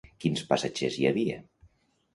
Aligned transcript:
Quins 0.23 0.41
passatgers 0.53 0.99
hi 1.03 1.09
havia? 1.11 1.39